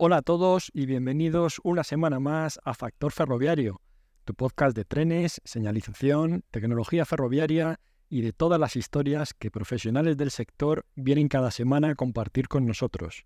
[0.00, 3.80] Hola a todos y bienvenidos una semana más a Factor Ferroviario,
[4.24, 10.30] tu podcast de trenes, señalización, tecnología ferroviaria y de todas las historias que profesionales del
[10.30, 13.24] sector vienen cada semana a compartir con nosotros.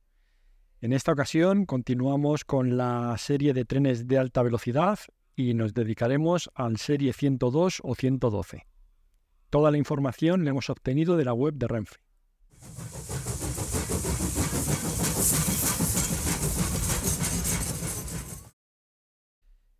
[0.80, 4.98] En esta ocasión continuamos con la serie de trenes de alta velocidad
[5.36, 8.66] y nos dedicaremos al serie 102 o 112.
[9.50, 11.96] Toda la información la hemos obtenido de la web de Renfe.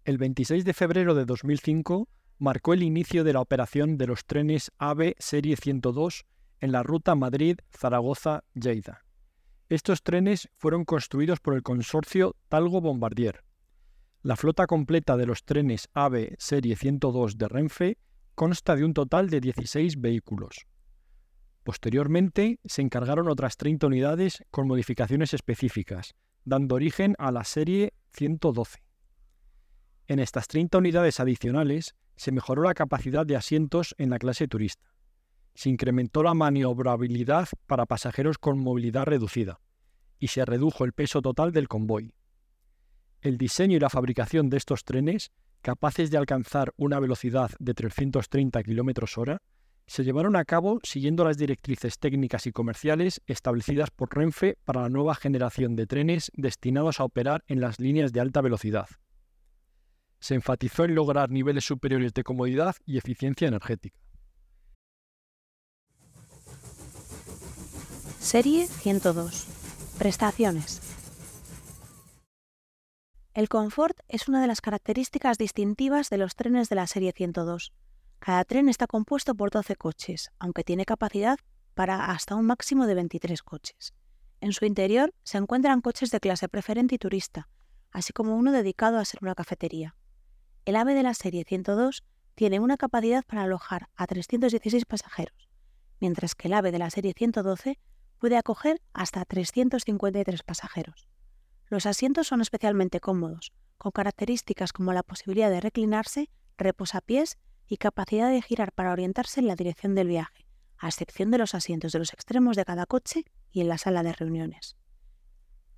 [0.04, 4.72] El 26 de febrero de 2005 marcó el inicio de la operación de los trenes
[4.78, 6.24] AVE Serie 102
[6.58, 9.04] en la ruta Madrid-Zaragoza-Lleida.
[9.68, 13.44] Estos trenes fueron construidos por el consorcio Talgo Bombardier.
[14.22, 17.98] La flota completa de los trenes AVE Serie 102 de Renfe
[18.34, 20.66] consta de un total de 16 vehículos.
[21.62, 28.82] Posteriormente se encargaron otras 30 unidades con modificaciones específicas, dando origen a la serie 112.
[30.12, 34.92] En estas 30 unidades adicionales se mejoró la capacidad de asientos en la clase turista.
[35.54, 39.58] Se incrementó la maniobrabilidad para pasajeros con movilidad reducida
[40.18, 42.12] y se redujo el peso total del convoy.
[43.22, 45.30] El diseño y la fabricación de estos trenes,
[45.62, 49.38] capaces de alcanzar una velocidad de 330 km hora,
[49.86, 54.90] se llevaron a cabo siguiendo las directrices técnicas y comerciales establecidas por Renfe para la
[54.90, 58.90] nueva generación de trenes destinados a operar en las líneas de alta velocidad
[60.22, 63.98] se enfatizó en lograr niveles superiores de comodidad y eficiencia energética.
[68.20, 69.48] Serie 102.
[69.98, 70.80] Prestaciones.
[73.34, 77.72] El confort es una de las características distintivas de los trenes de la serie 102.
[78.20, 81.36] Cada tren está compuesto por 12 coches, aunque tiene capacidad
[81.74, 83.92] para hasta un máximo de 23 coches.
[84.40, 87.48] En su interior se encuentran coches de clase preferente y turista,
[87.90, 89.96] así como uno dedicado a ser una cafetería.
[90.64, 92.04] El AVE de la serie 102
[92.36, 95.48] tiene una capacidad para alojar a 316 pasajeros,
[95.98, 97.80] mientras que el AVE de la serie 112
[98.18, 101.08] puede acoger hasta 353 pasajeros.
[101.66, 108.30] Los asientos son especialmente cómodos, con características como la posibilidad de reclinarse, reposapiés y capacidad
[108.30, 110.46] de girar para orientarse en la dirección del viaje,
[110.78, 114.04] a excepción de los asientos de los extremos de cada coche y en la sala
[114.04, 114.76] de reuniones.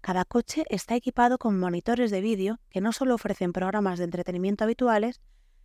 [0.04, 4.62] Cada coche está equipado con monitores de vídeo que no solo ofrecen programas de entretenimiento
[4.62, 5.22] habituales,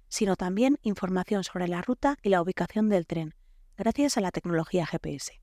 [0.08, 3.36] sino también información sobre la ruta y la ubicación del tren,
[3.76, 5.42] gracias a la tecnología GPS.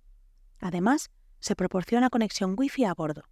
[0.61, 3.25] Además, se proporciona conexión Wi-Fi a bordo.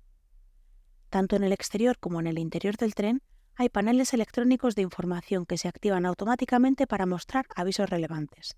[1.09, 3.23] Tanto en el exterior como en el interior del tren
[3.55, 8.55] hay paneles electrónicos de información que se activan automáticamente para mostrar avisos relevantes.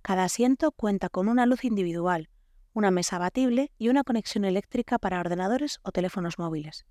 [0.00, 2.30] Cada asiento cuenta con una luz individual,
[2.74, 6.84] una mesa abatible y una conexión eléctrica para ordenadores o teléfonos móviles.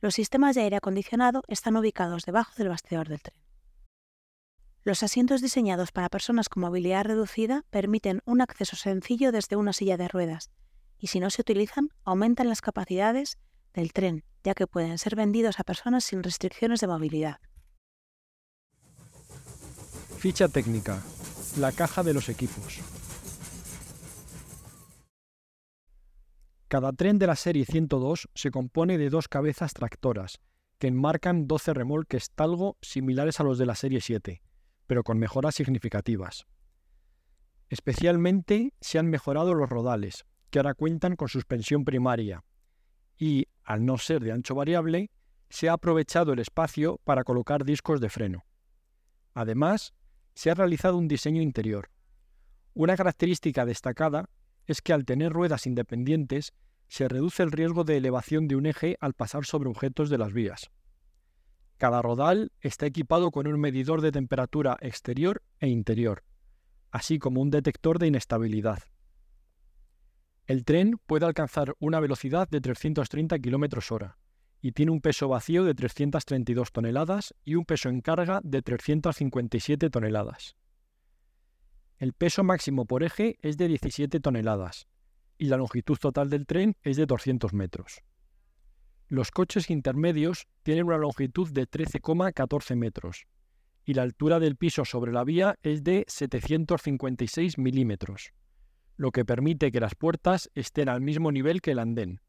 [0.00, 3.36] Los sistemas de aire acondicionado están ubicados debajo del bastidor del tren.
[4.82, 9.98] Los asientos diseñados para personas con movilidad reducida permiten un acceso sencillo desde una silla
[9.98, 10.50] de ruedas
[10.98, 13.38] y si no se utilizan aumentan las capacidades
[13.74, 17.36] del tren, ya que pueden ser vendidos a personas sin restricciones de movilidad.
[20.18, 21.02] Ficha técnica.
[21.58, 22.80] La caja de los equipos.
[26.70, 30.38] Cada tren de la serie 102 se compone de dos cabezas tractoras,
[30.78, 34.40] que enmarcan 12 remolques talgo similares a los de la serie 7,
[34.86, 36.46] pero con mejoras significativas.
[37.70, 42.44] Especialmente se han mejorado los rodales, que ahora cuentan con suspensión primaria,
[43.18, 45.10] y, al no ser de ancho variable,
[45.48, 48.44] se ha aprovechado el espacio para colocar discos de freno.
[49.34, 49.92] Además,
[50.34, 51.90] se ha realizado un diseño interior.
[52.74, 54.30] Una característica destacada
[54.70, 56.52] es que al tener ruedas independientes
[56.86, 60.32] se reduce el riesgo de elevación de un eje al pasar sobre objetos de las
[60.32, 60.70] vías.
[61.76, 66.24] Cada rodal está equipado con un medidor de temperatura exterior e interior,
[66.90, 68.80] así como un detector de inestabilidad.
[70.46, 74.18] El tren puede alcanzar una velocidad de 330 km hora
[74.60, 79.90] y tiene un peso vacío de 332 toneladas y un peso en carga de 357
[79.90, 80.56] toneladas.
[82.00, 84.88] El peso máximo por eje es de 17 toneladas
[85.36, 88.00] y la longitud total del tren es de 200 metros.
[89.08, 93.26] Los coches intermedios tienen una longitud de 13,14 metros
[93.84, 98.32] y la altura del piso sobre la vía es de 756 milímetros,
[98.96, 102.22] lo que permite que las puertas estén al mismo nivel que el andén.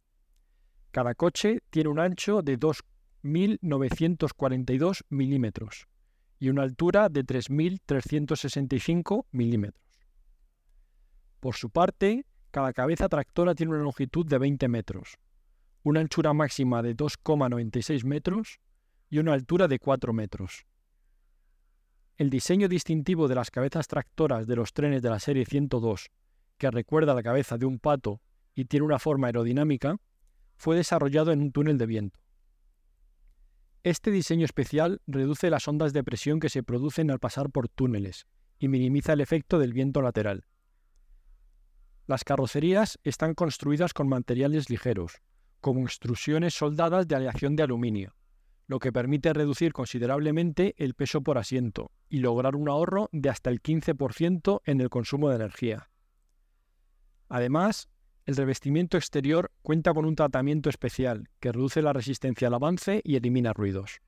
[0.92, 5.88] Cada coche tiene un ancho de 2.942 milímetros
[6.42, 9.80] y una altura de 3.365 milímetros.
[11.40, 15.20] Por su parte, cada cabeza tractora tiene una longitud de 20 metros,
[15.84, 18.60] una anchura máxima de 2,96 metros
[19.08, 20.66] y una altura de 4 metros.
[22.18, 26.10] El diseño distintivo de las cabezas tractoras de los trenes de la serie 102,
[26.58, 28.20] que recuerda la cabeza de un pato
[28.56, 29.98] y tiene una forma aerodinámica,
[30.56, 32.20] fue desarrollado en un túnel de viento.
[33.84, 38.28] Este diseño especial reduce las ondas de presión que se producen al pasar por túneles
[38.60, 40.46] y minimiza el efecto del viento lateral.
[42.06, 45.22] Las carrocerías están construidas con materiales ligeros,
[45.62, 48.14] como extrusiones soldadas de aleación de aluminio,
[48.68, 53.50] lo que permite reducir considerablemente el peso por asiento y lograr un ahorro de hasta
[53.50, 55.90] el 15% en el consumo de energía.
[57.30, 57.90] Además,
[58.26, 63.16] el revestimiento exterior cuenta con un tratamiento especial que reduce la resistencia al avance y
[63.16, 64.02] elimina ruidos.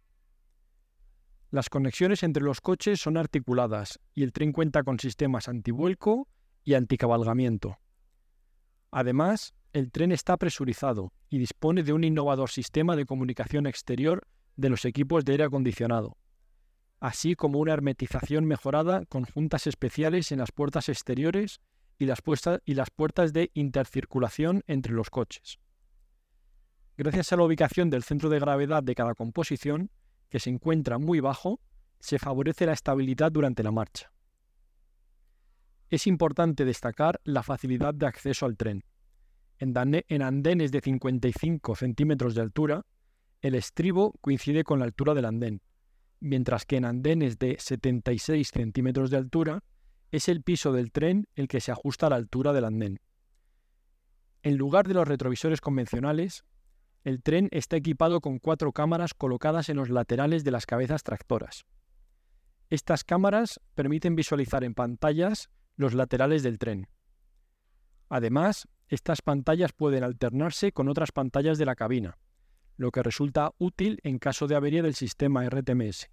[1.49, 6.27] Las conexiones entre los coches son articuladas y el tren cuenta con sistemas antivuelco
[6.63, 7.77] y anticabalgamiento.
[8.91, 14.69] Además, el tren está presurizado y dispone de un innovador sistema de comunicación exterior de
[14.69, 16.17] los equipos de aire acondicionado,
[16.99, 21.59] así como una hermetización mejorada con juntas especiales en las puertas exteriores
[21.97, 25.59] y las, puertas de intercirculación entre los coches.
[26.97, 29.89] Gracias a la ubicación del centro de gravedad de cada composición,
[30.29, 31.59] que se encuentra muy bajo,
[31.99, 34.11] se favorece la estabilidad durante la marcha.
[35.89, 38.83] Es importante destacar la facilidad de acceso al tren.
[39.59, 42.85] En, andenes de 55 centímetros de altura,
[43.41, 45.61] el estribo coincide con la altura del andén,
[46.19, 49.63] mientras que en andenes de 76 centímetros de altura
[50.13, 52.99] es el piso del tren el que se ajusta a la altura del andén.
[54.43, 56.45] En lugar de los retrovisores convencionales,
[57.03, 61.65] el tren está equipado con cuatro cámaras colocadas en los laterales de las cabezas tractoras.
[62.69, 66.87] Estas cámaras permiten visualizar en pantallas los laterales del tren.
[68.07, 72.19] Además, estas pantallas pueden alternarse con otras pantallas de la cabina,
[72.77, 76.11] lo que resulta útil en caso de avería del sistema RTMS,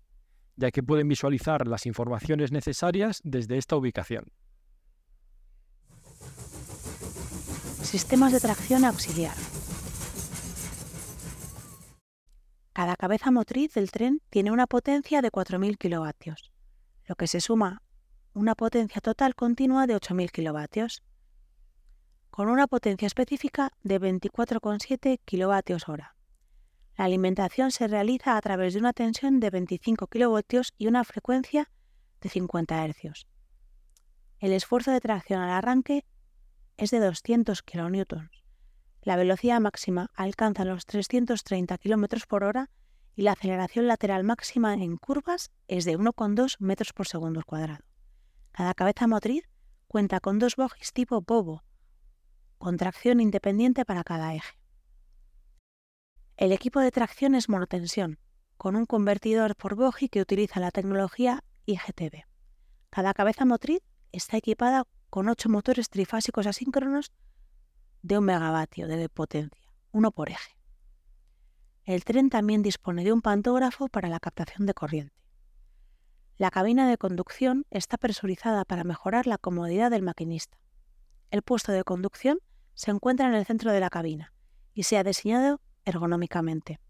[0.60, 4.26] ya que pueden visualizar las informaciones necesarias desde esta ubicación.
[7.82, 9.34] Sistemas de tracción auxiliar.
[12.72, 16.52] Cada cabeza motriz del tren tiene una potencia de 4.000 kilovatios,
[17.06, 17.82] lo que se suma
[18.32, 21.02] una potencia total continua de 8.000 kilovatios,
[22.30, 26.14] con una potencia específica de 24,7 kilovatios hora.
[27.00, 30.44] La alimentación se realiza a través de una tensión de 25 kV
[30.76, 31.70] y una frecuencia
[32.20, 33.26] de 50 Hz.
[34.38, 36.04] El esfuerzo de tracción al arranque
[36.76, 38.04] es de 200 kN.
[39.00, 42.68] La velocidad máxima alcanza los 330 km por hora
[43.16, 47.86] y la aceleración lateral máxima en curvas es de 1,2 metros por segundo cuadrado.
[48.52, 49.48] Cada cabeza motriz
[49.88, 51.64] cuenta con dos bogies tipo bobo,
[52.58, 54.59] con tracción independiente para cada eje.
[56.40, 58.18] El equipo de tracción es monotensión,
[58.56, 62.24] con un convertidor por bogie que utiliza la tecnología IGTV.
[62.88, 67.12] Cada cabeza motriz está equipada con ocho motores trifásicos asíncronos
[68.00, 70.56] de un megavatio de potencia, uno por eje.
[71.84, 75.14] El tren también dispone de un pantógrafo para la captación de corriente.
[76.38, 80.56] La cabina de conducción está presurizada para mejorar la comodidad del maquinista.
[81.30, 82.38] El puesto de conducción
[82.72, 84.32] se encuentra en el centro de la cabina
[84.72, 86.80] y se ha diseñado ergonómicamente.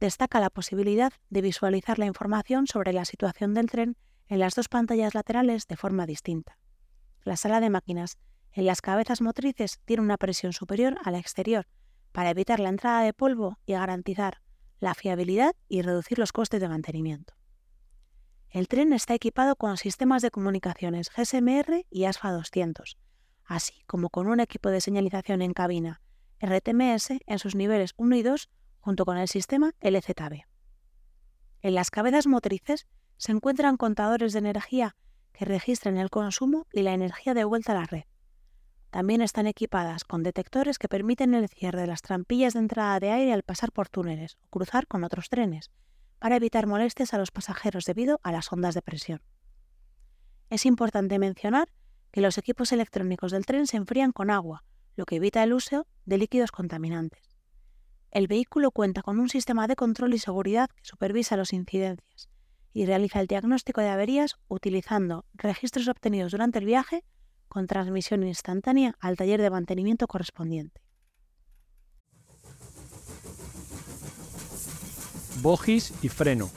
[0.00, 3.96] Destaca la posibilidad de visualizar la información sobre la situación del tren
[4.28, 6.58] en las dos pantallas laterales de forma distinta.
[7.22, 8.18] La sala de máquinas
[8.52, 11.66] en las cabezas motrices tiene una presión superior a la exterior
[12.12, 14.42] para evitar la entrada de polvo y garantizar
[14.80, 17.34] la fiabilidad y reducir los costes de mantenimiento.
[18.50, 22.96] El tren está equipado con sistemas de comunicaciones GSMR y ASFA 200,
[23.44, 26.00] así como con un equipo de señalización en cabina
[26.40, 28.48] RTMS en sus niveles 1 y 2
[28.80, 30.42] junto con el sistema LZB.
[31.62, 34.96] En las cabezas motrices se encuentran contadores de energía
[35.32, 38.04] que registran el consumo y la energía de vuelta a la red.
[38.90, 43.10] También están equipadas con detectores que permiten el cierre de las trampillas de entrada de
[43.10, 45.70] aire al pasar por túneles o cruzar con otros trenes,
[46.18, 49.20] para evitar molestias a los pasajeros debido a las ondas de presión.
[50.48, 51.68] Es importante mencionar
[52.10, 54.64] que los equipos electrónicos del tren se enfrían con agua,
[54.96, 57.36] lo que evita el uso de líquidos contaminantes.
[58.10, 62.28] El vehículo cuenta con un sistema de control y seguridad que supervisa las incidencias
[62.72, 67.04] y realiza el diagnóstico de averías utilizando registros obtenidos durante el viaje
[67.48, 70.80] con transmisión instantánea al taller de mantenimiento correspondiente.
[75.42, 76.50] Bogis y freno.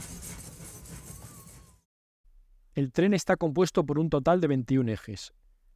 [2.76, 5.34] El tren está compuesto por un total de 21 ejes,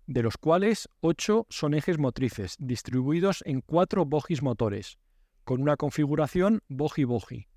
[0.07, 4.97] de los cuales 8 son ejes motrices, distribuidos en 4 bogies motores,
[5.43, 7.47] con una configuración bogi-bogi.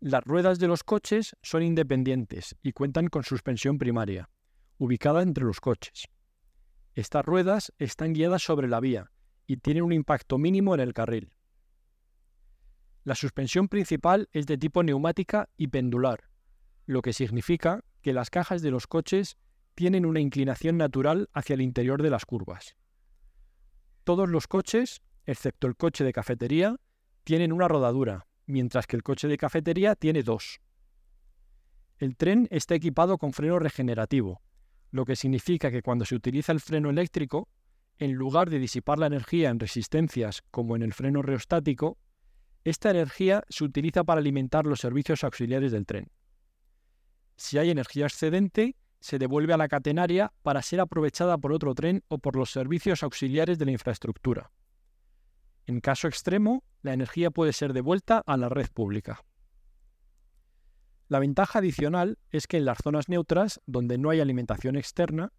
[0.00, 4.28] Las ruedas de los coches son independientes y cuentan con suspensión primaria,
[4.78, 6.06] ubicada entre los coches.
[6.94, 9.10] Estas ruedas están guiadas sobre la vía
[9.46, 11.34] y tienen un impacto mínimo en el carril.
[13.04, 16.24] La suspensión principal es de tipo neumática y pendular,
[16.86, 19.36] lo que significa que las cajas de los coches
[19.76, 22.74] tienen una inclinación natural hacia el interior de las curvas.
[24.04, 26.76] Todos los coches, excepto el coche de cafetería,
[27.24, 30.60] tienen una rodadura, mientras que el coche de cafetería tiene dos.
[31.98, 34.40] El tren está equipado con freno regenerativo,
[34.90, 37.48] lo que significa que cuando se utiliza el freno eléctrico,
[37.98, 41.98] en lugar de disipar la energía en resistencias como en el freno reostático,
[42.64, 46.10] esta energía se utiliza para alimentar los servicios auxiliares del tren.
[47.36, 52.02] Si hay energía excedente, se devuelve a la catenaria para ser aprovechada por otro tren
[52.08, 54.50] o por los servicios auxiliares de la infraestructura.
[55.66, 59.24] En caso extremo, la energía puede ser devuelta a la red pública.
[61.08, 65.32] La ventaja adicional es que en las zonas neutras, donde no hay alimentación externa,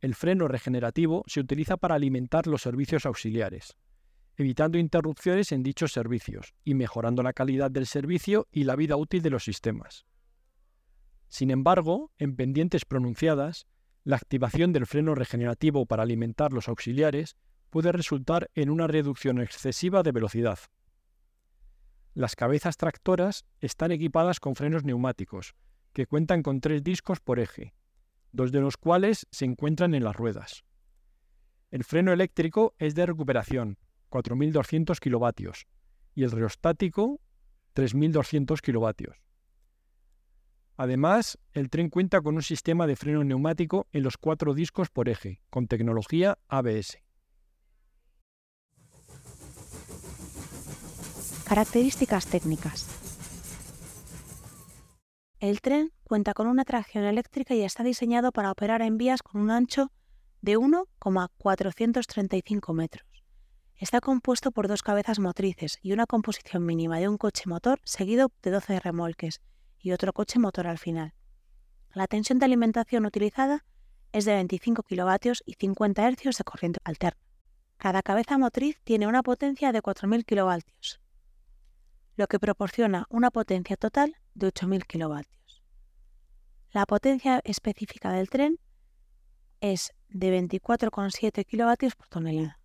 [0.00, 3.76] el freno regenerativo se utiliza para alimentar los servicios auxiliares,
[4.36, 9.22] evitando interrupciones en dichos servicios y mejorando la calidad del servicio y la vida útil
[9.22, 10.04] de los sistemas.
[11.34, 13.66] Sin embargo, en pendientes pronunciadas,
[14.04, 17.34] la activación del freno regenerativo para alimentar los auxiliares
[17.70, 20.60] puede resultar en una reducción excesiva de velocidad.
[22.14, 25.56] Las cabezas tractoras están equipadas con frenos neumáticos,
[25.92, 27.74] que cuentan con tres discos por eje,
[28.30, 30.64] dos de los cuales se encuentran en las ruedas.
[31.72, 35.66] El freno eléctrico es de recuperación, 4.200 kilovatios,
[36.14, 37.20] y el reostático,
[37.74, 39.24] 3.200 kilovatios.
[40.76, 45.08] Además, el tren cuenta con un sistema de freno neumático en los cuatro discos por
[45.08, 46.98] eje, con tecnología ABS.
[51.46, 52.88] Características técnicas.
[55.38, 59.42] El tren cuenta con una tracción eléctrica y está diseñado para operar en vías con
[59.42, 59.92] un ancho
[60.40, 63.06] de 1,435 metros.
[63.76, 68.32] Está compuesto por dos cabezas motrices y una composición mínima de un coche motor seguido
[68.42, 69.40] de 12 remolques
[69.84, 71.12] y otro coche motor al final.
[71.92, 73.64] La tensión de alimentación utilizada
[74.12, 77.20] es de 25 kilovatios y 50 hercios de corriente alterna.
[77.76, 81.00] Cada cabeza motriz tiene una potencia de 4.000 kilovatios,
[82.16, 85.62] lo que proporciona una potencia total de 8.000 kilovatios.
[86.72, 88.58] La potencia específica del tren
[89.60, 92.58] es de 24,7 kilovatios por tonelada.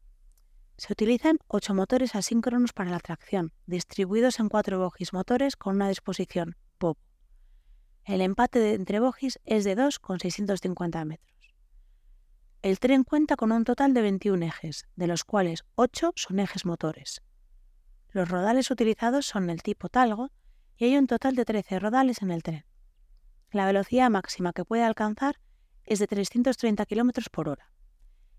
[0.78, 5.90] Se utilizan 8 motores asíncronos para la tracción, distribuidos en cuatro bogies motores con una
[5.90, 6.98] disposición POP.
[8.10, 11.54] El empate entre bogies es de 2,650 metros.
[12.64, 16.66] El tren cuenta con un total de 21 ejes, de los cuales 8 son ejes
[16.66, 17.22] motores.
[18.10, 20.32] Los rodales utilizados son el tipo talgo
[20.76, 22.66] y hay un total de 13 rodales en el tren.
[23.52, 25.40] La velocidad máxima que puede alcanzar
[25.86, 27.72] es de 330 km por hora.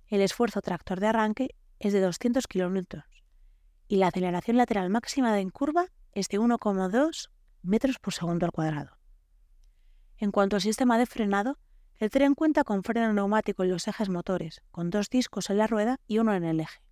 [0.08, 3.04] El esfuerzo tractor de arranque es de 200 km
[3.86, 7.30] y la aceleración lateral máxima en curva es de 1,2
[7.62, 8.99] metros por segundo al cuadrado.
[10.20, 11.58] En cuanto al sistema de frenado,
[11.96, 15.66] el tren cuenta con freno neumático en los ejes motores, con dos discos en la
[15.66, 16.82] rueda y uno en el eje.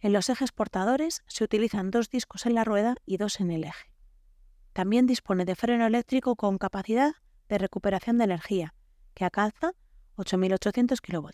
[0.00, 3.64] En los ejes portadores se utilizan dos discos en la rueda y dos en el
[3.64, 3.90] eje.
[4.74, 7.14] También dispone de freno eléctrico con capacidad
[7.48, 8.74] de recuperación de energía,
[9.14, 9.72] que alcanza
[10.16, 11.30] 8.800 kV,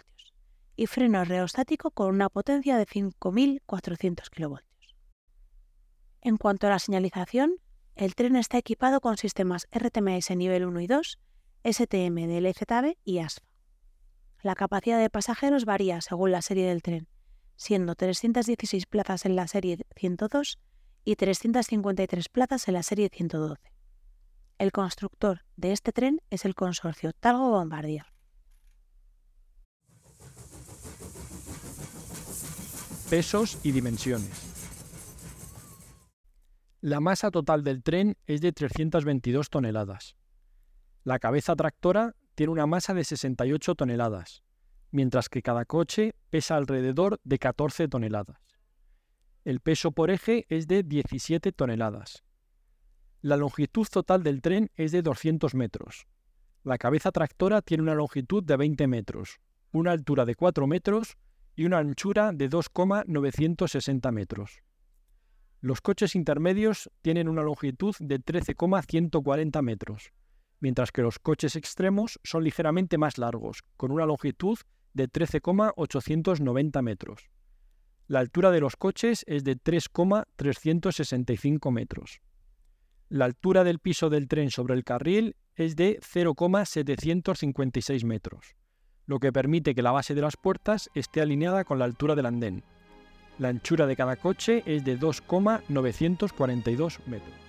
[0.77, 4.63] y freno reostático con una potencia de 5.400 kV.
[6.21, 7.57] En cuanto a la señalización,
[7.97, 11.19] el tren está equipado con sistemas RTMS nivel 1 y 2,
[11.65, 13.47] STM de LZB y ASFA.
[14.43, 17.09] La capacidad de pasajeros varía según la serie del tren,
[17.57, 20.59] siendo 316 plazas en la serie 102
[21.05, 23.61] y 353 plazas en la serie 112.
[24.59, 28.07] El constructor de este tren es el consorcio Talgo Bombardier.
[33.09, 34.44] Pesos y dimensiones.
[36.87, 40.19] La masa total del tren es de 322 toneladas.
[41.03, 44.43] La cabeza tractora tiene una masa de 68 toneladas,
[44.91, 48.37] mientras que cada coche pesa alrededor de 14 toneladas.
[49.47, 52.23] El peso por eje es de 17 toneladas.
[53.23, 56.07] La longitud total del tren es de 200 metros.
[56.65, 59.41] La cabeza tractora tiene una longitud de 20 metros,
[59.73, 61.17] una altura de 4 metros
[61.57, 64.64] y una anchura de 2,960 metros.
[65.65, 70.13] Los coches intermedios tienen una longitud de 13,140 metros,
[70.61, 74.59] mientras que los coches extremos son ligeramente más largos, con una longitud
[74.93, 77.31] de 13,890 metros.
[78.09, 82.21] La altura de los coches es de 3,365 metros.
[83.09, 88.55] La altura del piso del tren sobre el carril es de 0,756 metros,
[89.07, 92.27] lo que permite que la base de las puertas esté alineada con la altura del
[92.27, 92.65] andén.
[93.39, 97.44] La anchura de cada coche es de 2,942 metros.